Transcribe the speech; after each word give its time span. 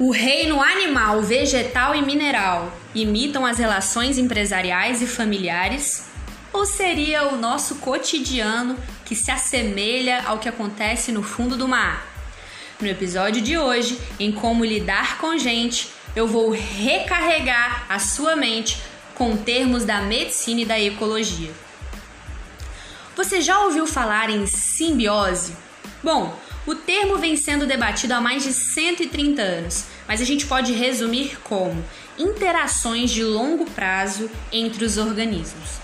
O 0.00 0.12
reino 0.12 0.62
animal, 0.62 1.22
vegetal 1.22 1.92
e 1.92 2.00
mineral 2.00 2.72
imitam 2.94 3.44
as 3.44 3.58
relações 3.58 4.16
empresariais 4.16 5.02
e 5.02 5.08
familiares? 5.08 6.04
Ou 6.52 6.64
seria 6.64 7.26
o 7.26 7.36
nosso 7.36 7.76
cotidiano 7.76 8.78
que 9.04 9.16
se 9.16 9.32
assemelha 9.32 10.22
ao 10.24 10.38
que 10.38 10.48
acontece 10.48 11.10
no 11.10 11.20
fundo 11.20 11.56
do 11.56 11.66
mar? 11.66 12.06
No 12.80 12.86
episódio 12.86 13.42
de 13.42 13.58
hoje, 13.58 13.98
em 14.20 14.30
Como 14.30 14.64
Lidar 14.64 15.18
com 15.18 15.36
Gente, 15.36 15.88
eu 16.14 16.28
vou 16.28 16.52
recarregar 16.52 17.84
a 17.88 17.98
sua 17.98 18.36
mente 18.36 18.80
com 19.16 19.36
termos 19.36 19.84
da 19.84 20.00
medicina 20.00 20.60
e 20.60 20.64
da 20.64 20.78
ecologia. 20.78 21.50
Você 23.16 23.40
já 23.40 23.58
ouviu 23.64 23.84
falar 23.84 24.30
em 24.30 24.46
simbiose? 24.46 25.56
Bom, 26.04 26.38
o 26.68 26.74
termo 26.74 27.16
vem 27.16 27.34
sendo 27.34 27.66
debatido 27.66 28.12
há 28.12 28.20
mais 28.20 28.42
de 28.42 28.52
130 28.52 29.40
anos, 29.40 29.84
mas 30.06 30.20
a 30.20 30.24
gente 30.24 30.44
pode 30.44 30.74
resumir 30.74 31.38
como 31.42 31.82
interações 32.18 33.10
de 33.10 33.24
longo 33.24 33.64
prazo 33.70 34.30
entre 34.52 34.84
os 34.84 34.98
organismos. 34.98 35.78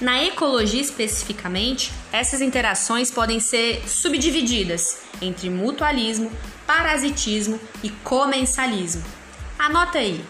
Na 0.00 0.24
ecologia 0.24 0.80
especificamente, 0.80 1.92
essas 2.10 2.40
interações 2.40 3.10
podem 3.10 3.38
ser 3.40 3.86
subdivididas 3.86 5.02
entre 5.20 5.50
mutualismo, 5.50 6.32
parasitismo 6.66 7.60
e 7.82 7.90
comensalismo. 7.90 9.04
Anota 9.58 9.98
aí. 9.98 10.24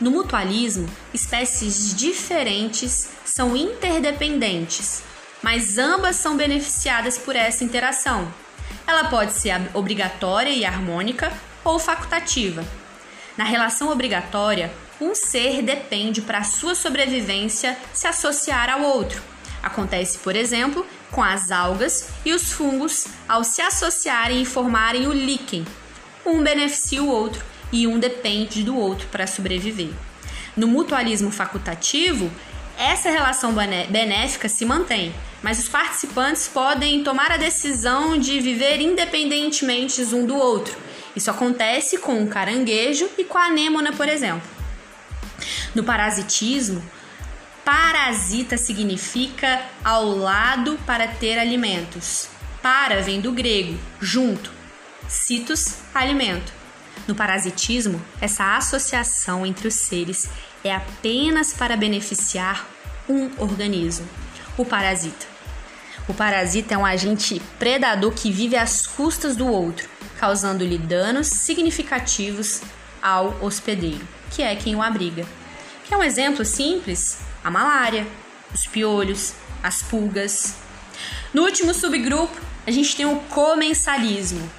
No 0.00 0.10
mutualismo, 0.10 0.90
espécies 1.14 1.94
diferentes 1.94 3.10
são 3.24 3.56
interdependentes, 3.56 5.04
mas 5.40 5.78
ambas 5.78 6.16
são 6.16 6.36
beneficiadas 6.36 7.16
por 7.16 7.36
essa 7.36 7.62
interação. 7.62 8.42
Ela 8.86 9.04
pode 9.04 9.32
ser 9.32 9.54
obrigatória 9.72 10.50
e 10.50 10.64
harmônica 10.64 11.32
ou 11.64 11.78
facultativa. 11.78 12.64
Na 13.36 13.44
relação 13.44 13.90
obrigatória, 13.90 14.70
um 15.00 15.14
ser 15.14 15.62
depende 15.62 16.20
para 16.20 16.44
sua 16.44 16.74
sobrevivência 16.74 17.76
se 17.92 18.06
associar 18.06 18.70
ao 18.70 18.82
outro. 18.82 19.22
Acontece, 19.62 20.18
por 20.18 20.36
exemplo, 20.36 20.86
com 21.10 21.22
as 21.22 21.50
algas 21.50 22.10
e 22.24 22.32
os 22.32 22.52
fungos 22.52 23.06
ao 23.26 23.42
se 23.42 23.62
associarem 23.62 24.42
e 24.42 24.46
formarem 24.46 25.06
o 25.06 25.12
líquen. 25.12 25.64
Um 26.24 26.42
beneficia 26.42 27.02
o 27.02 27.08
outro 27.08 27.42
e 27.72 27.86
um 27.86 27.98
depende 27.98 28.62
do 28.62 28.76
outro 28.76 29.08
para 29.08 29.26
sobreviver. 29.26 29.90
No 30.56 30.68
mutualismo 30.68 31.30
facultativo, 31.30 32.30
essa 32.78 33.10
relação 33.10 33.54
benéfica 33.88 34.48
se 34.48 34.64
mantém, 34.64 35.14
mas 35.42 35.58
os 35.58 35.68
participantes 35.68 36.48
podem 36.48 37.04
tomar 37.04 37.30
a 37.30 37.36
decisão 37.36 38.18
de 38.18 38.40
viver 38.40 38.80
independentemente 38.80 40.02
um 40.14 40.26
do 40.26 40.36
outro. 40.36 40.76
Isso 41.14 41.30
acontece 41.30 41.98
com 41.98 42.22
o 42.22 42.28
caranguejo 42.28 43.08
e 43.16 43.24
com 43.24 43.38
a 43.38 43.46
anêmona, 43.46 43.92
por 43.92 44.08
exemplo. 44.08 44.48
No 45.74 45.84
parasitismo, 45.84 46.82
parasita 47.64 48.56
significa 48.56 49.62
ao 49.82 50.08
lado 50.08 50.78
para 50.86 51.06
ter 51.06 51.38
alimentos. 51.38 52.28
Para 52.62 53.02
vem 53.02 53.20
do 53.20 53.32
grego, 53.32 53.78
junto. 54.00 54.50
Citos, 55.08 55.78
alimento. 55.94 56.52
No 57.06 57.14
parasitismo, 57.14 58.02
essa 58.20 58.56
associação 58.56 59.44
entre 59.44 59.68
os 59.68 59.74
seres 59.74 60.28
é 60.64 60.74
apenas 60.74 61.52
para 61.52 61.76
beneficiar 61.76 62.66
um 63.08 63.30
organismo, 63.38 64.08
o 64.56 64.64
parasita. 64.64 65.26
O 66.08 66.14
parasita 66.14 66.74
é 66.74 66.78
um 66.78 66.84
agente 66.84 67.40
predador 67.58 68.12
que 68.12 68.32
vive 68.32 68.56
às 68.56 68.86
custas 68.86 69.36
do 69.36 69.46
outro, 69.46 69.88
causando-lhe 70.18 70.78
danos 70.78 71.28
significativos 71.28 72.62
ao 73.02 73.44
hospedeiro, 73.44 74.06
que 74.30 74.42
é 74.42 74.56
quem 74.56 74.74
o 74.74 74.82
abriga. 74.82 75.26
Que 75.84 75.92
é 75.92 75.96
um 75.96 76.02
exemplo 76.02 76.44
simples? 76.44 77.18
A 77.42 77.50
malária, 77.50 78.06
os 78.52 78.66
piolhos, 78.66 79.34
as 79.62 79.82
pulgas. 79.82 80.56
No 81.32 81.42
último 81.42 81.74
subgrupo, 81.74 82.40
a 82.66 82.70
gente 82.70 82.96
tem 82.96 83.04
o 83.04 83.20
comensalismo. 83.20 84.50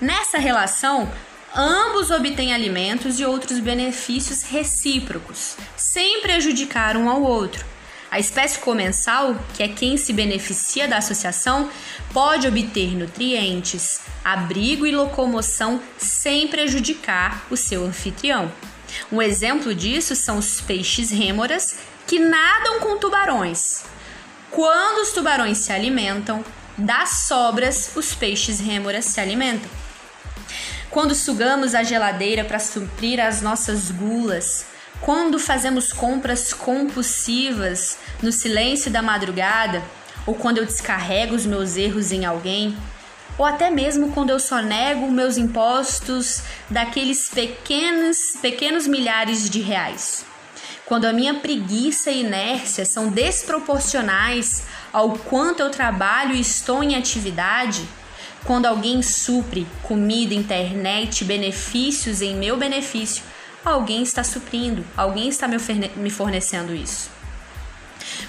Nessa 0.00 0.38
relação, 0.38 1.10
ambos 1.54 2.10
obtêm 2.10 2.52
alimentos 2.52 3.20
e 3.20 3.24
outros 3.24 3.60
benefícios 3.60 4.42
recíprocos, 4.42 5.56
sem 5.76 6.20
prejudicar 6.20 6.96
um 6.96 7.08
ao 7.08 7.22
outro. 7.22 7.64
A 8.10 8.18
espécie 8.20 8.58
comensal, 8.60 9.36
que 9.54 9.62
é 9.62 9.68
quem 9.68 9.96
se 9.96 10.12
beneficia 10.12 10.86
da 10.86 10.98
associação, 10.98 11.68
pode 12.12 12.46
obter 12.46 12.96
nutrientes, 12.96 14.02
abrigo 14.24 14.86
e 14.86 14.94
locomoção 14.94 15.80
sem 15.98 16.46
prejudicar 16.46 17.44
o 17.50 17.56
seu 17.56 17.84
anfitrião. 17.84 18.52
Um 19.10 19.20
exemplo 19.20 19.74
disso 19.74 20.14
são 20.14 20.38
os 20.38 20.60
peixes 20.60 21.10
rêmoras 21.10 21.76
que 22.06 22.18
nadam 22.18 22.78
com 22.80 22.98
tubarões. 22.98 23.84
Quando 24.50 25.02
os 25.02 25.10
tubarões 25.10 25.58
se 25.58 25.72
alimentam, 25.72 26.44
das 26.78 27.26
sobras 27.26 27.92
os 27.96 28.14
peixes 28.14 28.60
rêmoras 28.60 29.06
se 29.06 29.20
alimentam. 29.20 29.68
Quando 30.94 31.12
sugamos 31.12 31.74
a 31.74 31.82
geladeira 31.82 32.44
para 32.44 32.60
suprir 32.60 33.18
as 33.18 33.42
nossas 33.42 33.90
gulas, 33.90 34.66
quando 35.00 35.40
fazemos 35.40 35.92
compras 35.92 36.52
compulsivas 36.52 37.98
no 38.22 38.30
silêncio 38.30 38.92
da 38.92 39.02
madrugada, 39.02 39.82
ou 40.24 40.36
quando 40.36 40.58
eu 40.58 40.64
descarrego 40.64 41.34
os 41.34 41.44
meus 41.44 41.76
erros 41.76 42.12
em 42.12 42.24
alguém, 42.24 42.76
ou 43.36 43.44
até 43.44 43.70
mesmo 43.70 44.12
quando 44.12 44.30
eu 44.30 44.38
só 44.38 44.62
nego 44.62 45.10
meus 45.10 45.36
impostos 45.36 46.42
daqueles 46.70 47.28
pequenos, 47.28 48.36
pequenos 48.40 48.86
milhares 48.86 49.50
de 49.50 49.60
reais. 49.60 50.24
Quando 50.86 51.06
a 51.06 51.12
minha 51.12 51.34
preguiça 51.34 52.12
e 52.12 52.20
inércia 52.20 52.84
são 52.84 53.08
desproporcionais 53.08 54.62
ao 54.92 55.18
quanto 55.18 55.58
eu 55.58 55.70
trabalho 55.70 56.36
e 56.36 56.40
estou 56.40 56.84
em 56.84 56.94
atividade, 56.94 57.84
quando 58.44 58.66
alguém 58.66 59.02
supre 59.02 59.66
comida, 59.82 60.34
internet, 60.34 61.24
benefícios 61.24 62.20
em 62.20 62.36
meu 62.36 62.56
benefício, 62.56 63.24
alguém 63.64 64.02
está 64.02 64.22
suprindo, 64.22 64.84
alguém 64.96 65.28
está 65.28 65.48
me 65.48 66.10
fornecendo 66.10 66.74
isso. 66.74 67.10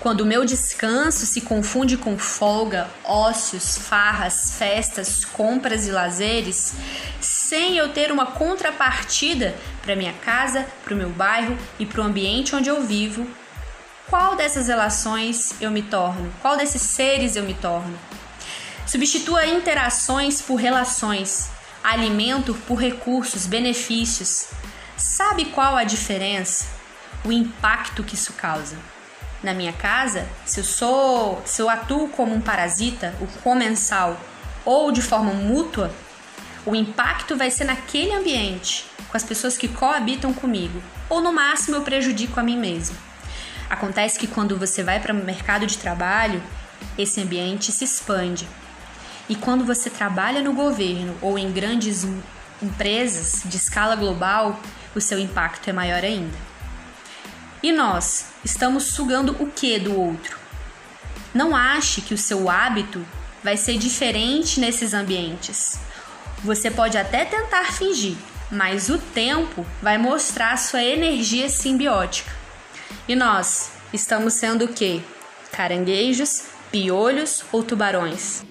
Quando 0.00 0.22
o 0.22 0.26
meu 0.26 0.44
descanso 0.44 1.26
se 1.26 1.42
confunde 1.42 1.96
com 1.96 2.18
folga, 2.18 2.88
ócios, 3.04 3.78
farras, 3.78 4.54
festas, 4.58 5.24
compras 5.24 5.86
e 5.86 5.90
lazeres, 5.90 6.72
sem 7.20 7.76
eu 7.76 7.90
ter 7.90 8.10
uma 8.10 8.26
contrapartida 8.26 9.54
para 9.82 9.94
minha 9.94 10.12
casa, 10.14 10.66
para 10.84 10.94
o 10.94 10.96
meu 10.96 11.10
bairro 11.10 11.56
e 11.78 11.86
para 11.86 12.00
o 12.00 12.04
ambiente 12.04 12.56
onde 12.56 12.68
eu 12.68 12.82
vivo, 12.82 13.26
qual 14.08 14.34
dessas 14.34 14.66
relações 14.66 15.54
eu 15.60 15.70
me 15.70 15.82
torno? 15.82 16.32
Qual 16.42 16.56
desses 16.56 16.82
seres 16.82 17.36
eu 17.36 17.44
me 17.44 17.54
torno? 17.54 17.96
Substitua 18.86 19.46
interações 19.46 20.42
por 20.42 20.56
relações, 20.56 21.50
alimento 21.82 22.54
por 22.66 22.76
recursos, 22.76 23.46
benefícios. 23.46 24.48
Sabe 24.96 25.46
qual 25.46 25.76
a 25.76 25.84
diferença? 25.84 26.66
O 27.24 27.30
impacto 27.30 28.02
que 28.02 28.14
isso 28.14 28.32
causa. 28.32 28.76
Na 29.42 29.54
minha 29.54 29.72
casa, 29.72 30.28
se 30.44 30.60
eu 30.60 30.64
sou, 30.64 31.42
se 31.46 31.62
eu 31.62 31.70
atuo 31.70 32.08
como 32.08 32.34
um 32.34 32.40
parasita, 32.40 33.14
o 33.20 33.26
comensal, 33.40 34.20
ou 34.64 34.92
de 34.92 35.00
forma 35.00 35.32
mútua, 35.32 35.90
o 36.66 36.74
impacto 36.74 37.36
vai 37.36 37.50
ser 37.50 37.64
naquele 37.64 38.12
ambiente, 38.12 38.84
com 39.08 39.16
as 39.16 39.24
pessoas 39.24 39.56
que 39.56 39.66
coabitam 39.66 40.34
comigo, 40.34 40.82
ou 41.08 41.22
no 41.22 41.32
máximo 41.32 41.76
eu 41.76 41.82
prejudico 41.82 42.38
a 42.38 42.42
mim 42.42 42.58
mesmo. 42.58 42.96
Acontece 43.70 44.18
que 44.18 44.26
quando 44.26 44.58
você 44.58 44.82
vai 44.82 45.00
para 45.00 45.14
o 45.14 45.16
mercado 45.16 45.66
de 45.66 45.78
trabalho, 45.78 46.42
esse 46.98 47.20
ambiente 47.20 47.72
se 47.72 47.84
expande, 47.84 48.46
e 49.30 49.36
quando 49.36 49.64
você 49.64 49.88
trabalha 49.88 50.42
no 50.42 50.52
governo 50.52 51.16
ou 51.22 51.38
em 51.38 51.52
grandes 51.52 52.04
empresas 52.60 53.42
de 53.44 53.56
escala 53.56 53.94
global, 53.94 54.58
o 54.92 55.00
seu 55.00 55.20
impacto 55.20 55.70
é 55.70 55.72
maior 55.72 56.02
ainda. 56.02 56.36
E 57.62 57.70
nós 57.70 58.26
estamos 58.44 58.86
sugando 58.86 59.36
o 59.38 59.46
que 59.46 59.78
do 59.78 59.96
outro? 59.96 60.36
Não 61.32 61.54
ache 61.54 62.00
que 62.00 62.12
o 62.12 62.18
seu 62.18 62.50
hábito 62.50 63.06
vai 63.40 63.56
ser 63.56 63.78
diferente 63.78 64.58
nesses 64.58 64.92
ambientes. 64.92 65.78
Você 66.42 66.68
pode 66.68 66.98
até 66.98 67.24
tentar 67.24 67.72
fingir, 67.72 68.16
mas 68.50 68.88
o 68.88 68.98
tempo 68.98 69.64
vai 69.80 69.96
mostrar 69.96 70.56
sua 70.56 70.82
energia 70.82 71.48
simbiótica. 71.48 72.32
E 73.06 73.14
nós 73.14 73.70
estamos 73.92 74.34
sendo 74.34 74.64
o 74.64 74.68
que? 74.72 75.00
Caranguejos, 75.52 76.46
piolhos 76.72 77.44
ou 77.52 77.62
tubarões? 77.62 78.49